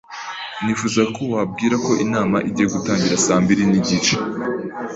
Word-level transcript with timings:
Nifuzaga 0.63 1.09
ko 1.17 1.23
wabwira 1.33 1.75
ko 1.85 1.91
inama 2.05 2.37
igiye 2.49 2.67
gutangira 2.73 3.21
saa 3.25 3.41
mbiri 3.43 3.63
nigice. 3.69 4.13